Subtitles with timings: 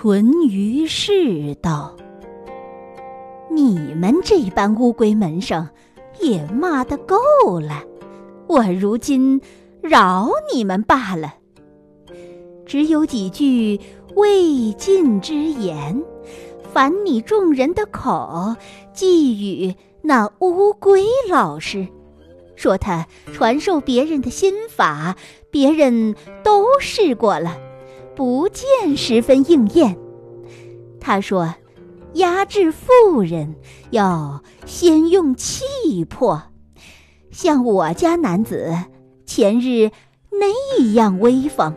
[0.00, 1.96] 淳于氏道
[3.50, 5.68] ：“你们这般乌龟门生，
[6.20, 7.16] 也骂得够
[7.58, 7.82] 了。
[8.46, 9.40] 我如今
[9.80, 11.34] 饶你们罢了。
[12.64, 13.80] 只有几句
[14.14, 16.00] 未尽之言，
[16.72, 18.54] 烦你众人的口，
[18.92, 21.88] 寄与那乌龟老师，
[22.54, 25.16] 说他传授别人的心法，
[25.50, 27.58] 别人都试过了。”
[28.18, 29.96] 不见十分应验。
[31.00, 31.54] 他说
[32.14, 33.54] ：“压制妇人
[33.90, 36.42] 要先用气魄，
[37.30, 38.74] 像我家男子
[39.24, 39.92] 前日
[40.32, 41.72] 那样威风，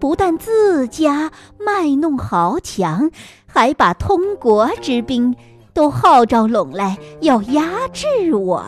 [0.00, 3.10] 不但自家卖弄豪强，
[3.44, 5.36] 还把通国之兵
[5.74, 8.64] 都号召拢来要压制我，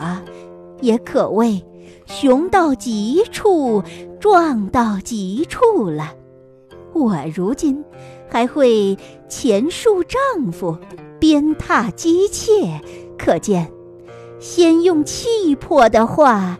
[0.79, 1.65] 也可谓
[2.05, 3.81] 雄到极处，
[4.19, 6.13] 壮到极处了。”
[6.99, 7.83] 我如今
[8.29, 8.97] 还会
[9.27, 10.77] 前述丈夫，
[11.19, 12.81] 鞭挞姬妾，
[13.17, 13.71] 可见
[14.39, 16.59] 先用气魄的话，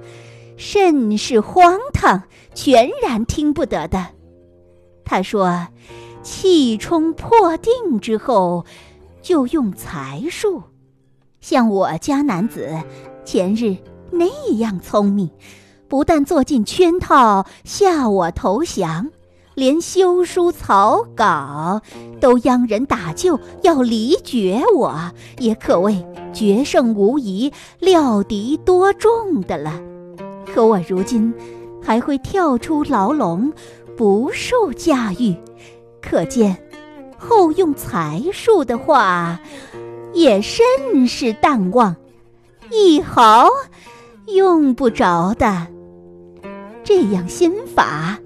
[0.57, 2.23] 甚是荒唐，
[2.53, 4.07] 全然听不得的。
[5.03, 5.67] 他说，
[6.23, 8.65] 气冲破定之后，
[9.21, 10.63] 就用才术，
[11.41, 12.69] 像我家男子
[13.25, 13.77] 前日
[14.11, 15.29] 那样聪明，
[15.87, 19.09] 不但做尽圈套，吓我投降。
[19.59, 21.81] 连修书草稿
[22.21, 26.01] 都央人打救，要离绝我，也可谓
[26.31, 29.81] 决胜无疑、料敌多众的了。
[30.45, 31.33] 可我如今
[31.83, 33.51] 还会跳出牢笼，
[33.97, 35.35] 不受驾驭，
[36.01, 36.55] 可见
[37.17, 39.41] 后用才术的话，
[40.13, 41.97] 也甚是淡忘，
[42.71, 43.49] 一毫
[44.27, 45.67] 用不着的。
[46.81, 48.17] 这样心法。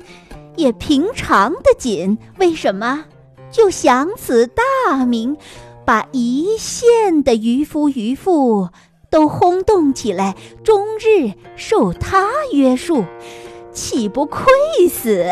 [0.56, 3.06] 也平常的紧，为什么
[3.52, 5.38] 就想此大名，
[5.86, 8.70] 把一县的渔夫渔妇
[9.10, 13.06] 都轰动起来，终日受他约束，
[13.72, 14.46] 岂不亏
[14.90, 15.26] 死？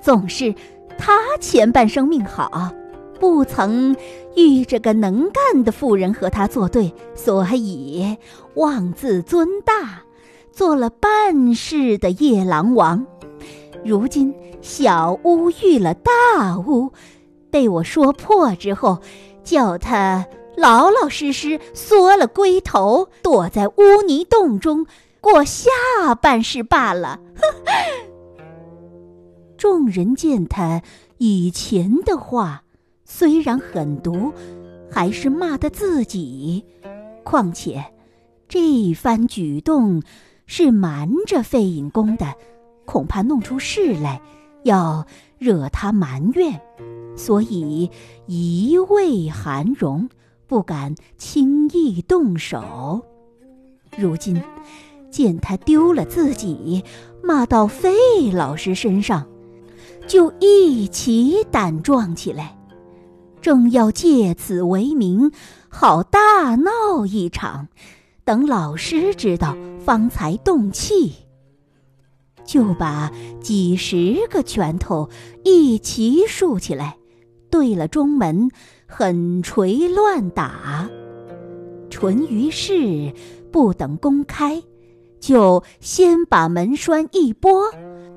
[0.00, 0.54] 总是
[0.96, 2.72] 他前半生命好，
[3.20, 3.96] 不曾
[4.36, 8.16] 遇着个能干的妇人和他作对，所以
[8.54, 10.02] 妄自尊大，
[10.52, 13.06] 做了半世的夜郎王。
[13.84, 16.92] 如今小巫遇了大巫，
[17.50, 19.00] 被我说破之后，
[19.42, 24.86] 叫他老老实实缩了龟头，躲在污泥洞中
[25.20, 25.70] 过下
[26.20, 27.20] 半世罢了。
[29.56, 30.82] 众人见他
[31.16, 32.62] 以前的话
[33.04, 34.32] 虽然狠毒，
[34.90, 36.64] 还是骂的自己。
[37.24, 37.84] 况且
[38.48, 40.02] 这番举动
[40.46, 42.34] 是瞒着费隐公的。
[42.88, 44.18] 恐怕弄出事来，
[44.62, 45.06] 要
[45.36, 46.58] 惹他埋怨，
[47.14, 47.90] 所以
[48.24, 50.08] 一味含容，
[50.46, 53.02] 不敢轻易动手。
[53.98, 54.40] 如今
[55.10, 56.82] 见他丢了自己，
[57.22, 57.92] 骂到费
[58.32, 59.26] 老师身上，
[60.06, 62.56] 就一起胆壮起来，
[63.42, 65.30] 正要借此为名，
[65.68, 67.68] 好大闹一场，
[68.24, 71.27] 等老师知道，方才动气。
[72.48, 75.10] 就把几十个拳头
[75.44, 76.96] 一齐竖起来，
[77.50, 78.50] 对了中门
[78.86, 80.88] 狠锤乱打。
[81.90, 83.12] 淳于氏
[83.52, 84.62] 不等公开，
[85.20, 87.70] 就先把门栓一拨，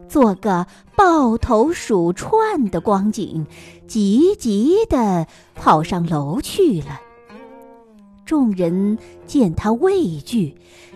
[0.07, 0.65] 做个
[0.95, 3.45] 抱头鼠窜的光景，
[3.85, 7.01] 急急地跑上楼去了。
[8.25, 10.55] 众人见他畏惧，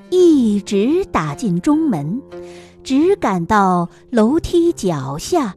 [0.09, 2.21] 一直打进中门。
[2.85, 5.55] 只赶到楼梯脚下，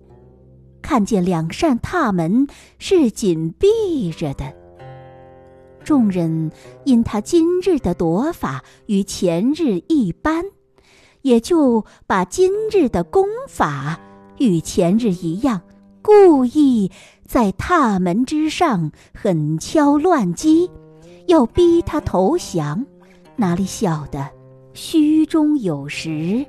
[0.81, 2.47] 看见两扇踏门
[2.79, 4.51] 是紧闭着的。
[5.85, 6.51] 众人
[6.87, 10.43] 因他今日的躲法与前日一般，
[11.21, 14.01] 也就把今日的功法
[14.39, 15.61] 与前日一样，
[16.01, 16.91] 故意
[17.27, 20.71] 在踏门之上狠敲乱击，
[21.27, 22.87] 要逼他投降。
[23.37, 24.27] 哪里晓得
[24.73, 26.47] 虚中有实。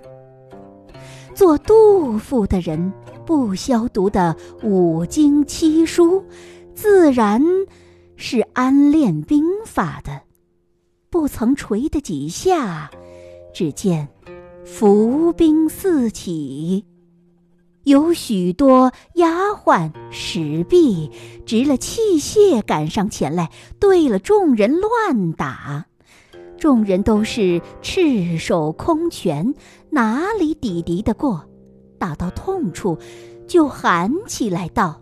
[1.40, 2.92] 做杜甫的人，
[3.26, 6.26] 不消读的五经七书，
[6.76, 7.42] 自然
[8.18, 10.24] 是安练兵法的。
[11.10, 12.92] 不曾锤的几下，
[13.54, 14.10] 只见
[14.66, 16.84] 伏兵四起，
[17.86, 21.10] 有许多丫鬟使婢
[21.46, 23.50] 执了器械赶上前来，
[23.80, 25.86] 对了众人乱打。
[26.58, 29.54] 众人都是赤手空拳，
[29.90, 31.44] 哪里抵敌得过？
[31.98, 32.98] 打到痛处，
[33.48, 35.02] 就喊起来道：“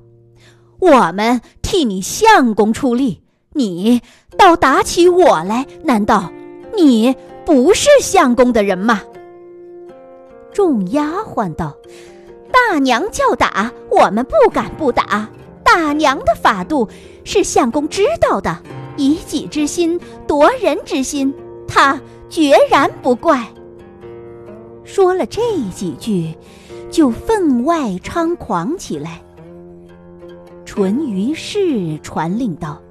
[0.80, 3.22] 我们替你相公出力，
[3.54, 4.01] 你
[4.36, 6.31] 倒打起我来，难道
[6.75, 9.01] 你不是相公的人吗？”
[10.51, 11.75] 众丫鬟道
[12.51, 15.30] ：“大娘叫打，我们不敢不打。
[15.63, 16.88] 大娘的法度
[17.24, 18.57] 是相公知道的，
[18.95, 21.31] 以己之心夺人之心，
[21.68, 23.45] 他决然不怪。”
[24.88, 25.42] 说了这
[25.75, 26.34] 几句，
[26.89, 29.22] 就分外猖狂起来。
[30.66, 32.81] 淳于氏传令道：“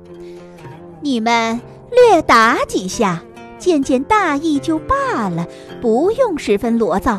[1.01, 1.59] 你们
[1.91, 3.23] 略打几下，
[3.59, 5.49] 见见大意就罢了，
[5.81, 7.19] 不用十分罗造。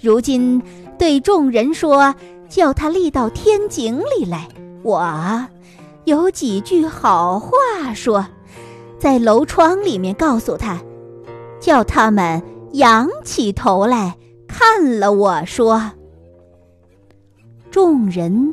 [0.00, 0.62] 如今
[0.98, 2.14] 对众人说，
[2.48, 4.48] 叫他立到天井里来。
[4.82, 5.46] 我
[6.04, 8.26] 有几句好话说，
[8.98, 10.80] 在楼窗里面告诉他，
[11.60, 12.42] 叫他们。”
[12.74, 14.18] 仰起头来
[14.48, 15.92] 看了我说
[17.70, 18.52] ：“众人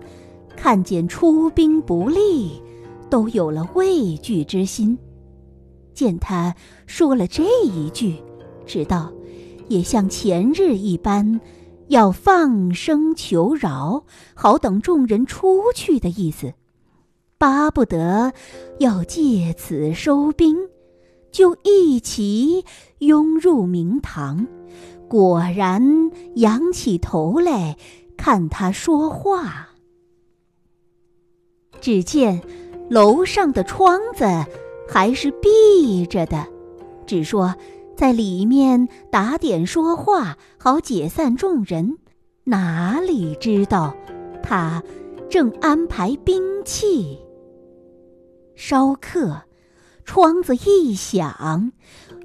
[0.56, 2.62] 看见出兵不利，
[3.10, 4.96] 都有了畏惧之心。
[5.96, 8.16] 见他说了这一句，
[8.68, 9.12] 知道
[9.70, 11.42] 也像前日一般，
[11.88, 14.04] 要放声求饶，
[14.36, 16.54] 好等众人出去的意思，
[17.40, 18.34] 巴不得
[18.78, 20.56] 要借此收兵。”
[21.32, 22.66] 就一齐
[23.00, 24.48] 拥入明堂，
[25.08, 27.78] 果然仰起头来
[28.18, 29.70] 看他说话。
[31.80, 32.42] 只见
[32.90, 34.26] 楼上的窗子
[34.88, 36.46] 还是闭着的，
[37.08, 37.56] 只说
[37.96, 41.98] 在里面打点说话，好解散众人。
[42.44, 43.96] 哪里知道
[44.44, 44.84] 他
[45.30, 47.20] 正安排兵器，
[48.56, 49.42] 稍刻。
[50.06, 51.72] 窗子一响，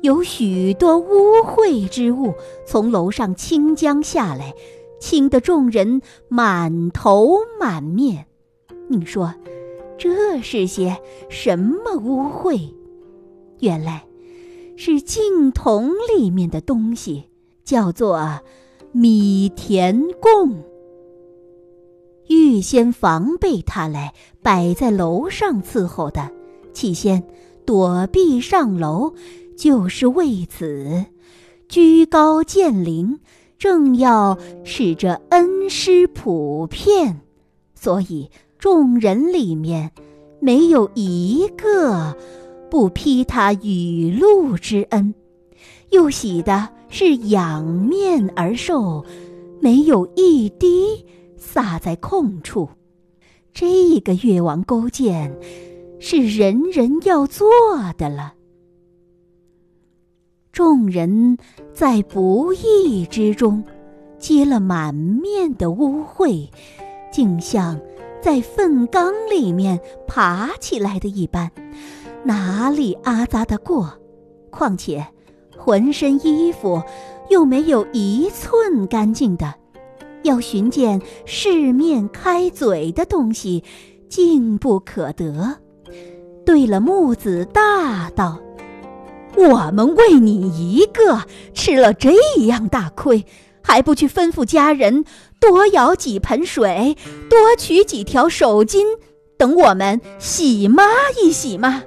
[0.02, 2.34] 有许多污秽之物
[2.66, 4.54] 从楼上倾将下来，
[5.00, 8.26] 倾得众人满头满面。
[8.88, 9.34] 你说，
[9.98, 10.96] 这是些
[11.28, 12.74] 什么污秽？
[13.60, 14.06] 原来，
[14.76, 17.30] 是净桶里面的东西，
[17.64, 18.40] 叫做
[18.92, 20.62] 米田贡。
[22.28, 24.12] 预先防备他来
[24.42, 26.30] 摆在楼上伺候的，
[26.72, 27.22] 起先。
[27.66, 29.12] 躲避上楼，
[29.56, 31.06] 就是为此；
[31.68, 33.18] 居高见灵，
[33.58, 37.20] 正要使这恩师普遍，
[37.74, 39.90] 所以众人里面
[40.40, 42.16] 没有一个
[42.70, 45.12] 不批他雨露之恩，
[45.90, 49.04] 又喜的是仰面而受，
[49.60, 51.04] 没有一滴
[51.36, 52.68] 洒在空处。
[53.52, 55.34] 这个越王勾践。
[55.98, 57.48] 是人人要做
[57.96, 58.34] 的了。
[60.52, 61.36] 众人
[61.72, 63.62] 在不义之中，
[64.18, 66.48] 接了满面的污秽，
[67.12, 67.78] 竟像
[68.22, 71.50] 在粪缸里面爬起来的一般，
[72.24, 73.92] 哪里阿扎得过？
[74.50, 75.06] 况且
[75.56, 76.82] 浑身衣服
[77.28, 79.54] 又没有一寸干净的，
[80.22, 83.62] 要寻见世面开嘴的东西，
[84.08, 85.58] 竟不可得。
[86.46, 88.38] 对了，木子大道，
[89.34, 92.12] 我们为你一个吃了这
[92.46, 93.26] 样大亏，
[93.60, 95.04] 还不去吩咐家人
[95.40, 96.96] 多舀几盆水，
[97.28, 98.84] 多取几条手巾，
[99.36, 100.84] 等我们洗抹
[101.20, 101.82] 一洗吗？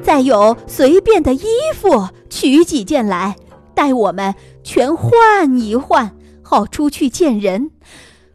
[0.00, 1.44] 再有随便的衣
[1.74, 3.34] 服，取几件来，
[3.74, 4.32] 待我们
[4.62, 7.72] 全换一换，好出去见人。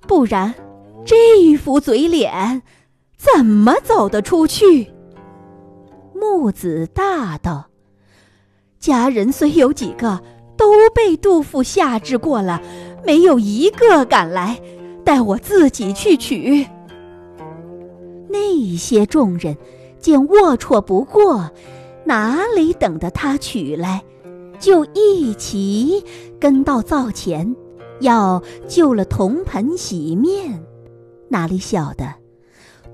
[0.06, 0.54] 不然，
[1.06, 2.64] 这副嘴脸，
[3.18, 4.92] 怎么走得出去？
[6.22, 7.66] 木子大道，
[8.80, 10.22] 家人虽有几个，
[10.56, 12.62] 都被杜甫下制过了，
[13.04, 14.62] 没有一个敢来，
[15.04, 16.68] 待我自己去取。
[18.30, 19.58] 那些众人
[20.00, 21.50] 见龌龊不过，
[22.06, 24.04] 哪里等得他取来，
[24.60, 26.04] 就一齐
[26.40, 27.56] 跟到灶前，
[28.00, 30.64] 要就了铜盆洗面，
[31.30, 32.21] 哪里晓得？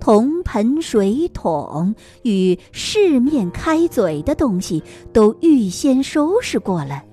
[0.07, 7.03] 铜盆、水桶与四面开嘴的东西都预先收拾过了，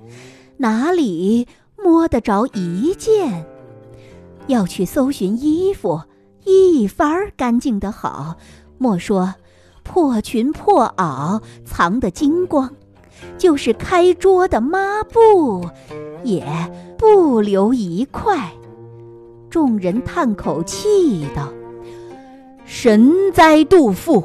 [0.59, 3.47] 哪里摸得着一件？
[4.47, 6.03] 要去搜寻衣服，
[6.45, 8.37] 一番干净的好，
[8.79, 9.35] 莫说
[9.83, 12.73] 破裙破袄藏得精光，
[13.37, 15.69] 就是开桌的抹布，
[16.23, 16.47] 也
[16.97, 18.53] 不留一块。
[19.51, 21.53] 众人叹口气道。
[22.65, 24.25] 神哉，杜甫，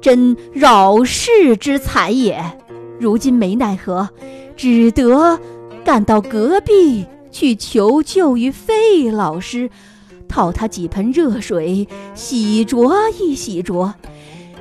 [0.00, 2.42] 真扰世之才也！
[2.98, 4.08] 如今没奈何，
[4.56, 5.38] 只得
[5.84, 9.70] 赶到隔壁去求救于费老师，
[10.26, 13.92] 讨他几盆热水洗濯一洗濯，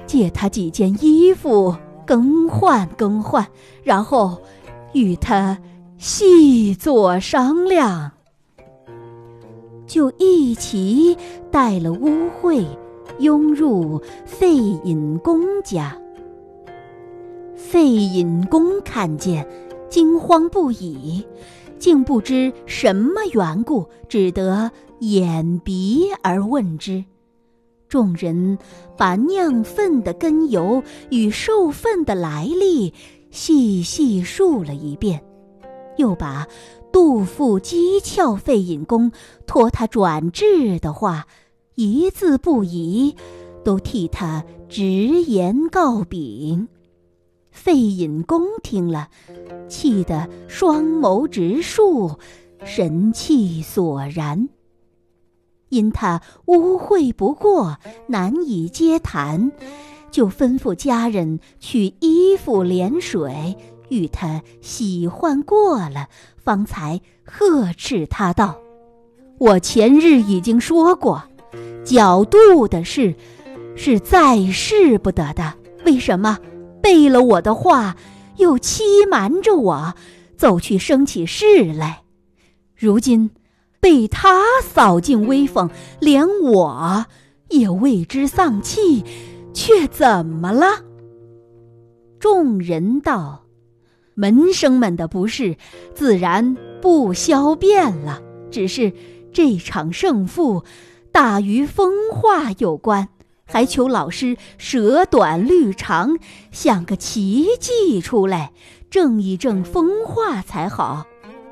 [0.05, 3.47] 借他几件衣服更换更换，
[3.83, 4.37] 然后
[4.93, 5.57] 与他
[5.97, 8.11] 细作商量，
[9.87, 11.17] 就一起
[11.49, 12.65] 带了污秽，
[13.19, 15.97] 拥入费隐公家。
[17.55, 19.47] 费隐公看见，
[19.89, 21.25] 惊慌不已，
[21.79, 27.05] 竟不知什么缘故，只得掩鼻而问之。
[27.87, 28.57] 众人
[28.97, 32.93] 把酿粪的根由与受粪的来历
[33.31, 35.23] 细细述了一遍，
[35.97, 36.47] 又把
[36.91, 39.11] 杜甫讥诮费隐公
[39.45, 41.27] 托他转制的话，
[41.75, 43.15] 一字不移，
[43.63, 46.67] 都替他直言告禀。
[47.51, 49.09] 费隐公听了，
[49.67, 52.17] 气得双眸直竖，
[52.63, 54.49] 神气索然。
[55.69, 57.77] 因他污秽不过，
[58.07, 59.51] 难以接谈，
[60.11, 63.57] 就吩咐家人取衣服连水，
[63.89, 68.57] 与他洗换过了，方才呵斥他道
[69.39, 71.23] ：“我前日已经说过，
[71.85, 73.15] 角度的事，
[73.77, 75.53] 是再试不得的。
[75.85, 76.37] 为什么？”
[76.83, 77.95] 背了我的话，
[78.37, 79.95] 又欺瞒着我，
[80.37, 82.03] 走去生起事来。
[82.75, 83.31] 如今
[83.79, 85.67] 被他扫尽威风，
[85.99, 87.07] 连我
[87.49, 89.03] 也为之丧气，
[89.51, 90.83] 却怎么了？
[92.19, 93.45] 众人道
[94.13, 95.57] ：“门生们的不是，
[95.95, 98.21] 自然不消辩了。
[98.51, 98.93] 只是
[99.33, 100.63] 这场胜负，
[101.15, 103.07] 大与风化有关。”
[103.47, 106.17] 还求老师舍短虑长，
[106.51, 108.51] 想个奇迹出来，
[108.89, 111.05] 正一正风化才好。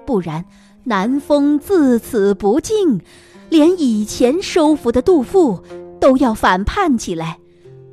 [0.06, 0.44] 不然
[0.84, 3.00] 南风自此不静，
[3.50, 5.64] 连以前收服的杜甫
[6.02, 7.40] 都要反叛起来，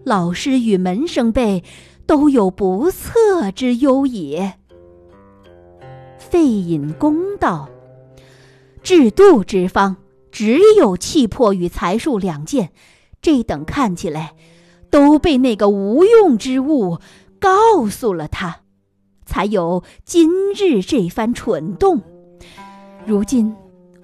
[0.02, 1.62] 老师与门生辈
[2.04, 4.54] 都有不测之忧也。
[6.18, 7.68] 费隐公道：
[8.82, 9.96] 制度之方，
[10.30, 12.70] 只有气魄与才术两件。
[13.22, 14.34] 这等看起来，
[14.90, 16.99] 都被那个无用之物
[17.38, 18.60] 告诉了他，
[19.26, 22.00] 才有今日这番蠢动。
[23.06, 23.54] 如今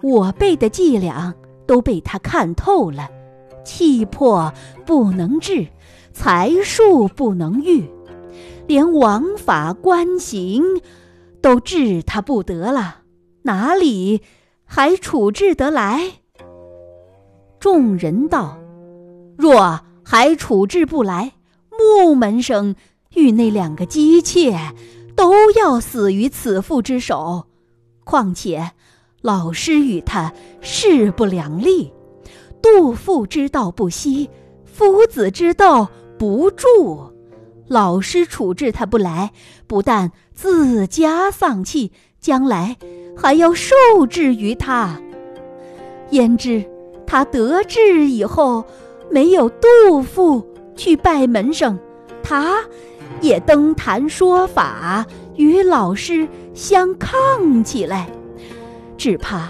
[0.03, 1.35] 我辈的伎俩
[1.67, 3.09] 都被他看透了，
[3.65, 4.53] 气魄
[4.85, 5.67] 不能治，
[6.13, 7.89] 才术不能御，
[8.67, 10.63] 连王法官刑
[11.41, 12.99] 都治他不得了，
[13.43, 14.21] 哪里
[14.67, 16.21] 还处置得来？
[17.59, 18.59] 众人道。
[19.39, 21.33] 若还处置不来，
[21.71, 22.75] 木门生
[23.15, 24.75] 与那两个姬妾
[25.15, 27.47] 都要死于此妇之手。
[28.05, 28.73] 况且
[29.23, 31.93] 老师与他势不两立，
[32.63, 34.31] 杜父之道不息，
[34.65, 37.13] 夫子之道不助。
[37.69, 39.33] 老师处置他不来，
[39.67, 42.77] 不但自家丧气，将来
[43.17, 43.75] 还要受
[44.09, 45.01] 制于他。
[46.11, 46.65] 焉知
[47.07, 48.65] 他得志以后？
[49.09, 50.45] 没有杜甫
[50.75, 51.79] 去拜门生，
[52.25, 52.57] 他
[53.21, 55.07] 也登坛说法，
[55.37, 58.09] 与老师相抗起来。
[58.99, 59.49] 只怕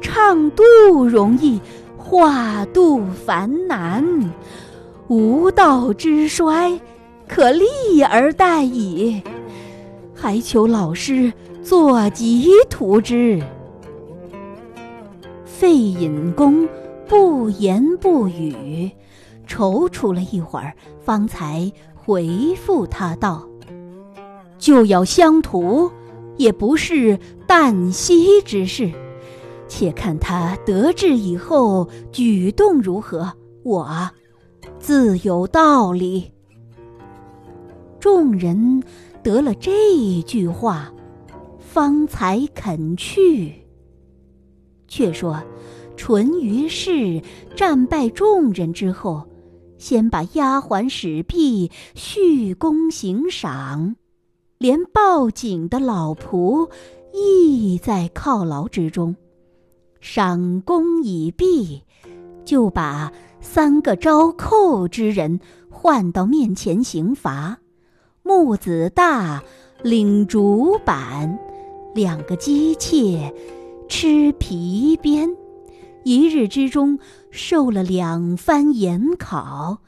[0.00, 0.64] 唱杜
[1.06, 1.60] 容易，
[1.96, 4.04] 画杜繁难，
[5.06, 6.80] 无道之衰，
[7.28, 9.22] 可立而待矣。
[10.12, 11.32] 还求老师
[11.66, 13.42] 作疾图之。
[15.44, 16.68] 费隐公。
[17.08, 18.90] 不言不语，
[19.46, 23.48] 踌躇了一会儿，方才回复他道
[24.58, 25.88] ：“就要相图，
[26.36, 28.92] 也不是旦夕之事。
[29.68, 33.32] 且看他得志以后举动如何，
[33.62, 34.10] 我
[34.80, 36.32] 自有道理。”
[38.00, 38.82] 众人
[39.22, 40.92] 得了这句话，
[41.76, 43.52] 方才肯去。
[44.88, 45.42] 却说。
[45.94, 47.22] 淳于氏
[47.54, 49.26] 战败众人之后，
[49.76, 53.96] 先把丫鬟使婢续功行赏，
[54.58, 56.70] 连报警的老仆
[57.14, 59.16] 亦在犒劳之中。
[60.00, 61.82] 赏功已毕，
[62.44, 65.40] 就把三个招寇之人
[65.70, 67.58] 唤到面前刑罚。
[68.22, 69.42] 木子大
[69.82, 71.38] 领竹板，
[71.96, 73.32] 两个姬妾
[73.88, 75.34] 吃皮鞭。
[76.04, 76.98] 一日之中
[77.30, 79.78] 受了两番严考，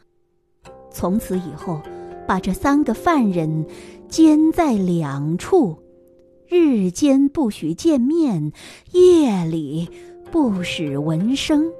[0.90, 1.82] 从此以后，
[2.26, 3.66] 把这三个犯人
[4.08, 5.76] 监在两处，
[6.48, 8.52] 日间不许见面，
[8.92, 9.90] 夜里
[10.32, 11.70] 不使闻声，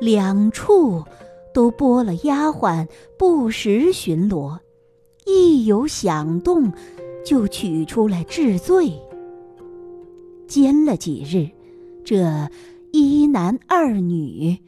[0.00, 1.02] 两处
[1.52, 2.86] 都拨了丫鬟
[3.18, 4.60] 不时巡逻，
[5.26, 6.72] 一有响动，
[7.26, 8.92] 就取出来治罪。
[10.48, 11.50] 监了几日，
[12.04, 12.48] 这
[12.90, 14.58] 一男二女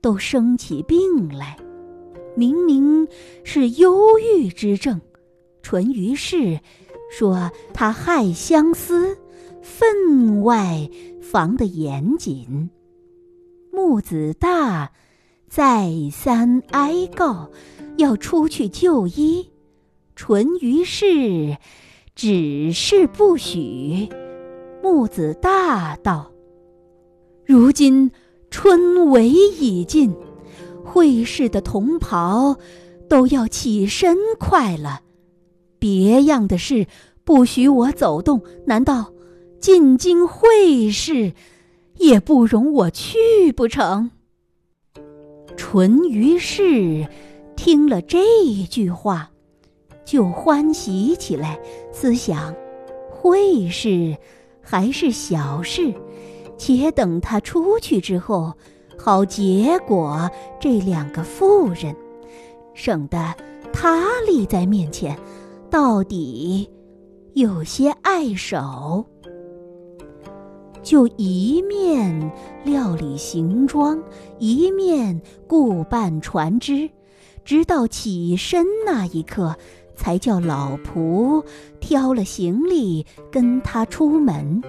[0.00, 1.58] 都生起病来，
[2.36, 3.08] 明明
[3.42, 5.00] 是忧郁之症。
[5.60, 6.60] 淳于氏
[7.10, 9.18] 说他害相思，
[9.60, 10.88] 分外
[11.20, 12.70] 防得严谨。
[13.72, 14.92] 木子大
[15.48, 17.50] 再三哀告，
[17.96, 19.50] 要出去就医，
[20.14, 21.56] 淳于氏
[22.14, 24.08] 只是不许。
[24.84, 26.30] 木子大道
[27.46, 28.10] ：“如今
[28.50, 30.14] 春闱已尽，
[30.84, 32.58] 会试的同袍
[33.08, 35.00] 都要起身快了。
[35.78, 36.86] 别样的事
[37.24, 39.10] 不许我走动，难道
[39.58, 41.32] 进京会试
[41.96, 44.10] 也不容我去不成？”
[45.56, 47.08] 淳于氏
[47.56, 48.18] 听了这
[48.68, 49.30] 句话，
[50.04, 51.58] 就欢喜起来，
[51.90, 52.54] 思想
[53.10, 54.18] 会试。
[54.64, 55.94] 还是小事，
[56.56, 58.54] 且等他出去之后，
[58.98, 61.94] 好结果这两个妇人，
[62.74, 63.34] 省得
[63.72, 65.18] 他立在面前，
[65.70, 66.68] 到底
[67.34, 69.04] 有些碍手。
[70.82, 74.02] 就一面料理行装，
[74.38, 76.90] 一面顾办船只，
[77.42, 79.56] 直到起身那一刻。
[79.94, 81.44] 才叫老仆
[81.80, 84.62] 挑了行李跟他出门。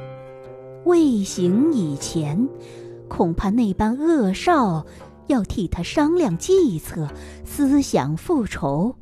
[0.86, 2.48] 未行以前，
[3.08, 4.86] 恐怕那般恶少
[5.28, 7.10] 要替他商量计策，
[7.44, 8.96] 思想复仇，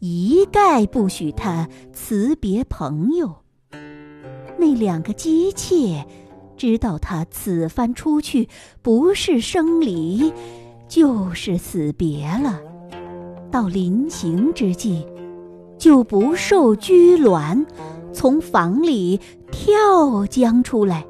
[0.00, 3.36] 一概不许他辞别朋友。
[4.58, 6.06] 那两个姬妾
[6.58, 8.46] 知道他此番出去
[8.82, 10.30] 不是生离，
[10.86, 12.60] 就是死别了。
[13.50, 15.06] 到临行之际。
[15.80, 17.64] 就不受拘挛，
[18.12, 19.18] 从房里
[19.50, 21.06] 跳将出来，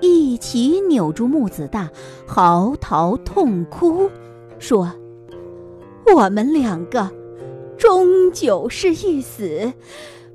[0.00, 1.88] 一起扭住木子大，
[2.26, 4.10] 嚎啕痛哭，
[4.58, 4.92] 说
[6.12, 7.08] ：“我们两个
[7.78, 9.72] 终究是一死，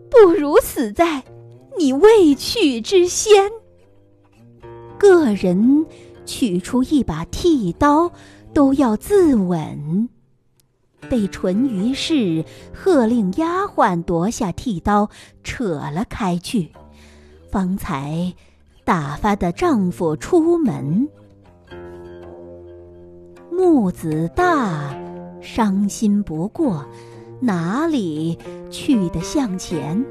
[0.10, 1.22] 不如死在
[1.78, 3.52] 你未去之先。”
[4.98, 5.86] 个人
[6.26, 8.10] 取出一把剃刀，
[8.54, 10.08] 都要自刎。
[11.10, 15.10] 被淳于氏喝令丫鬟夺下剃刀，
[15.44, 16.70] 扯了开去，
[17.50, 18.34] 方才
[18.84, 21.08] 打发的丈夫出门。
[23.52, 24.94] 木子大
[25.42, 26.86] 伤心不过，
[27.40, 28.38] 哪里
[28.72, 30.04] 去得向前？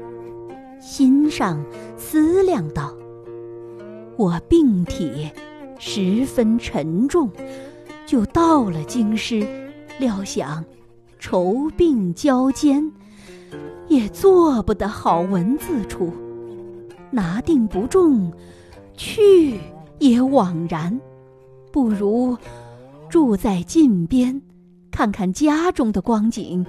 [0.79, 1.63] 心上
[1.97, 2.93] 思量道
[4.17, 5.29] ：“我病体
[5.79, 7.29] 十分沉重，
[8.05, 9.47] 就到了京师，
[9.99, 10.63] 料想。”
[11.23, 12.91] 愁病交煎，
[13.87, 16.11] 也做不得好文字处。
[17.11, 18.29] 拿定不中，
[18.97, 19.57] 去
[19.99, 20.99] 也枉然。
[21.71, 22.37] 不如
[23.07, 24.41] 住在近边，
[24.91, 26.65] 看看家中的光景，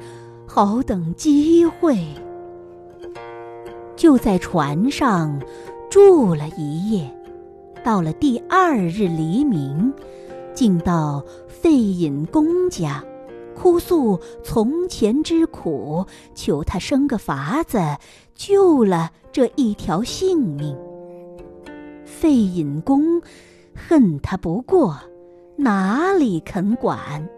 [0.46, 1.98] 好等机会。
[3.96, 5.36] 就在船上
[5.90, 7.12] 住了一夜，
[7.82, 9.92] 到了第二日黎明，
[10.54, 13.04] 竟到费隐公家。
[13.54, 17.78] 哭诉从前之苦，求他生个法子，
[18.34, 20.76] 救了这一条性命。
[22.04, 23.22] 费隐公
[23.74, 24.98] 恨他不过，
[25.56, 27.28] 哪里肯管，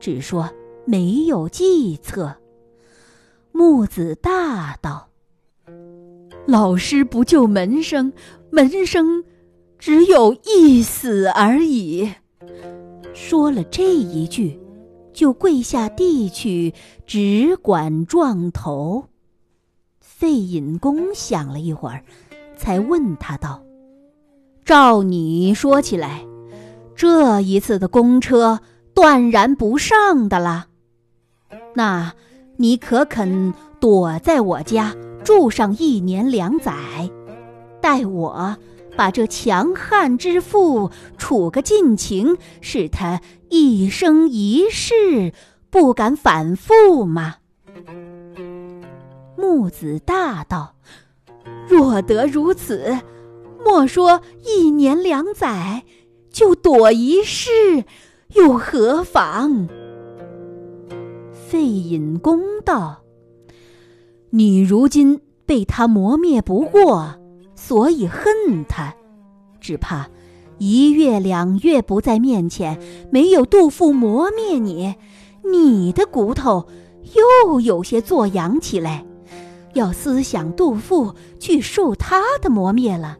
[0.00, 0.48] 只说
[0.84, 2.34] 没有计策。
[3.52, 5.08] 木子大道
[6.46, 8.12] ：“老师不救门生，
[8.50, 9.24] 门生
[9.78, 12.10] 只有一死而已。”
[13.12, 14.58] 说了这一句。
[15.18, 16.72] 就跪下地去，
[17.04, 19.06] 只管撞头。
[19.98, 22.04] 费隐公想了一会儿，
[22.56, 23.60] 才问他道
[24.64, 26.24] ：“照你说起来，
[26.94, 28.60] 这一次的公车
[28.94, 30.68] 断然不上的啦。
[31.74, 32.14] 那，
[32.56, 37.10] 你可肯躲在我家住上一年两载，
[37.80, 38.56] 待我？”
[38.98, 45.32] 把这强悍之妇处个尽情，使他一生一世
[45.70, 47.36] 不敢反复吗？
[49.36, 50.74] 木子大道
[51.70, 52.98] ：“若得如此，
[53.64, 55.84] 莫说一年两载，
[56.32, 57.84] 就躲一世，
[58.34, 59.68] 又何妨？”
[61.30, 63.04] 费隐公道
[64.30, 67.14] ：“你如今被他磨灭不过。”
[67.60, 68.94] 所以恨他，
[69.60, 70.08] 只怕
[70.58, 74.94] 一月两月不在面前，没有杜父磨灭你，
[75.44, 76.68] 你的骨头
[77.50, 79.04] 又有些作痒起来，
[79.74, 83.18] 要思想杜父去受他的磨灭了，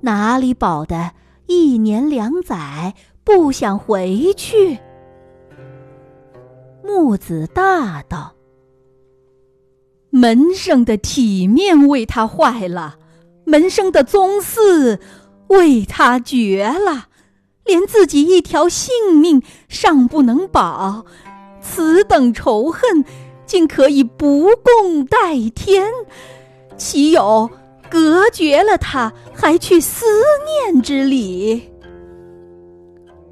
[0.00, 1.12] 哪里保得
[1.46, 4.78] 一年两载不想回去？
[6.82, 8.32] 木子大道。
[10.10, 12.96] 门生的体面为他坏了，
[13.48, 15.00] 门生的宗嗣
[15.48, 17.08] 为他绝了，
[17.64, 21.06] 连自己一条性命尚不能保，
[21.62, 23.04] 此等仇恨
[23.46, 25.86] 竟可以不共戴天，
[26.76, 27.50] 岂有
[27.90, 30.04] 隔绝了他还去思
[30.44, 31.70] 念之理？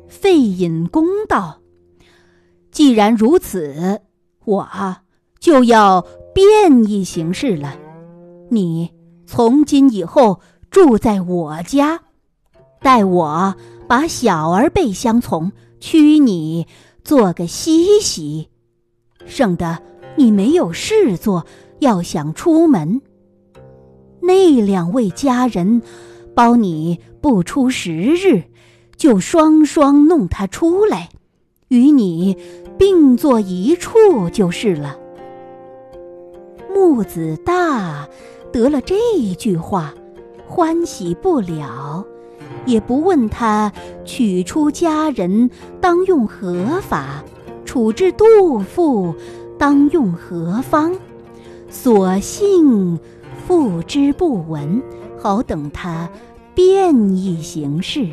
[0.09, 1.61] 费隐公道：
[2.71, 4.01] 既然如此，
[4.45, 4.69] 我
[5.39, 6.05] 就要。
[6.37, 7.79] 变异形式了，
[8.51, 8.91] 你
[9.27, 12.01] 从今以后住在我家，
[12.81, 13.55] 待我
[13.89, 16.67] 把小儿辈相从，娶你
[17.03, 18.49] 做个西媳，
[19.27, 19.83] 省得
[20.17, 21.45] 你没有事做，
[21.81, 23.03] 要想出门。
[24.21, 25.83] 那两位家人
[26.35, 28.45] 包你不出十日，
[28.97, 31.09] 就双双弄他出来，
[31.69, 32.37] 与你
[32.79, 34.99] 并坐一处就是了。
[36.73, 38.09] 木子大
[38.53, 39.95] 得了这一句话，
[40.47, 42.05] 欢喜不了，
[42.65, 43.73] 也不问他
[44.05, 47.23] 取出家人当用何法，
[47.65, 49.15] 处置杜父
[49.59, 50.95] 当用何方，
[51.69, 52.99] 索性
[53.47, 54.83] 付之不闻，
[55.19, 56.09] 好等他
[56.55, 58.09] 便宜行事。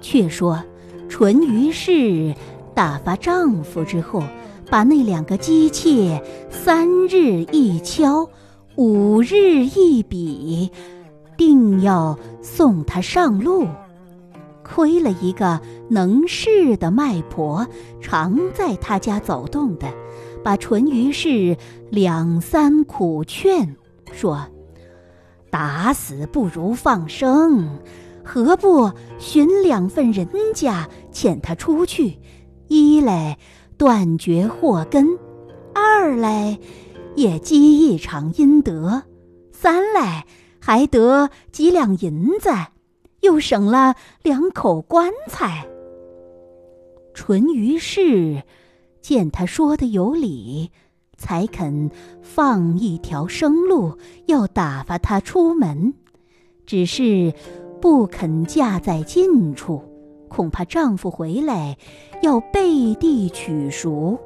[0.00, 0.62] 却说
[1.08, 2.34] 淳于氏
[2.74, 4.22] 打发丈夫之后。
[4.70, 8.28] 把那两个姬妾三日一敲，
[8.80, 10.72] 五日一比，
[11.36, 13.66] 定要送他上路。
[14.64, 17.66] 亏了一个能事的卖婆，
[18.00, 19.86] 常在他家走动的，
[20.42, 21.58] 把淳于氏
[21.90, 23.76] 两三苦劝，
[24.12, 24.46] 说
[25.52, 27.68] ：“打死不如放生，
[28.24, 32.16] 何不寻两份人家遣他出去？
[32.68, 33.36] 一来。”
[33.76, 35.06] 断绝祸根，
[35.74, 36.58] 二来
[37.16, 39.02] 也积一场阴德，
[39.52, 40.26] 三来
[40.58, 42.50] 还得几两银子，
[43.20, 45.66] 又省了两口棺材。
[47.12, 48.42] 淳于氏
[49.00, 50.70] 见他说的有理，
[51.16, 51.90] 才肯
[52.22, 55.92] 放一条生路，要打发他出门，
[56.64, 57.34] 只是
[57.80, 59.82] 不肯嫁在近处。
[60.28, 61.76] 恐怕丈夫回来，
[62.22, 64.16] 要背地取赎，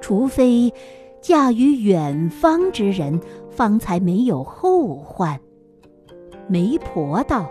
[0.00, 0.72] 除非
[1.22, 3.18] 嫁于远方之人，
[3.50, 5.40] 方才没有后患。
[6.48, 7.50] 媒婆道：“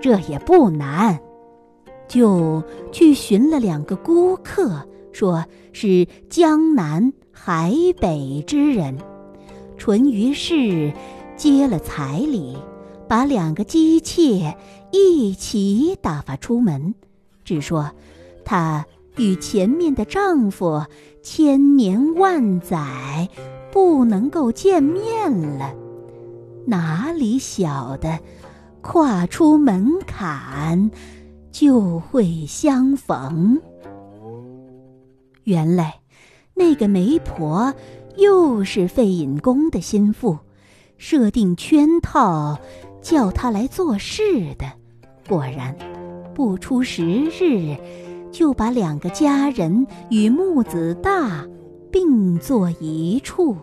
[0.00, 1.20] 这也不难，
[2.06, 8.96] 就去寻了两个孤客，说是江南海北之人。
[9.76, 10.92] 淳于氏
[11.36, 12.56] 接了彩礼。”
[13.08, 14.54] 把两个姬妾
[14.92, 16.94] 一起打发出门，
[17.42, 17.90] 只说
[18.44, 18.84] 她
[19.16, 20.84] 与前面的丈夫
[21.30, 23.28] 千年万载
[23.70, 25.74] 不能够见面了，
[26.66, 28.18] 哪里晓得
[28.80, 30.90] 跨出门槛
[31.52, 33.60] 就会相逢？
[35.44, 36.00] 原来
[36.54, 37.74] 那个媒婆
[38.16, 40.38] 又是费隐公的心腹，
[40.96, 42.58] 设定圈套。
[43.02, 44.22] 叫他来做事
[44.58, 44.64] 的，
[45.28, 45.76] 果然
[46.34, 47.76] 不出十日，
[48.30, 51.46] 就把两个家人与木子大
[51.90, 53.56] 并作一处。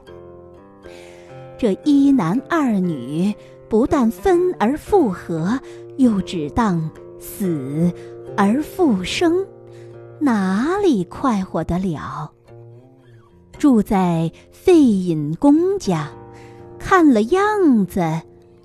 [1.58, 3.34] 这一男二女
[3.70, 5.60] 不但分而复合，
[5.98, 7.92] 又只当死
[8.36, 9.46] 而复生，
[10.20, 12.32] 哪里快活得了？
[13.58, 16.10] 住在费隐公家，
[16.78, 18.02] 看了样子。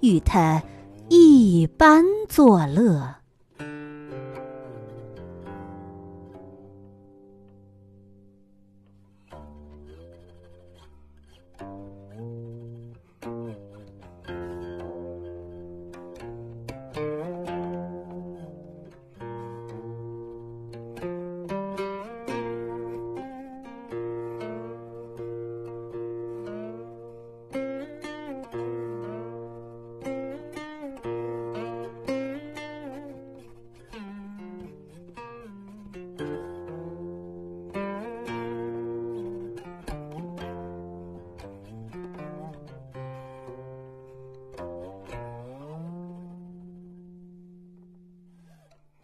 [0.02, 0.62] 与他
[1.10, 3.19] 一般作乐。